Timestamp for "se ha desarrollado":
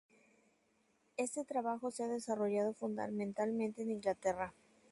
1.91-2.73